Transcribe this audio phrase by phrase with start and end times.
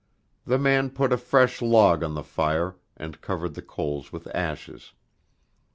[0.45, 4.93] The man put a fresh log on the fire, and covered the coals with ashes.